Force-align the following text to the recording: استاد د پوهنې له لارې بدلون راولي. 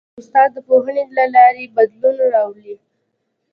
استاد 0.19 0.49
د 0.55 0.57
پوهنې 0.67 1.03
له 1.17 1.25
لارې 1.35 1.71
بدلون 1.75 2.15
راولي. 2.33 2.75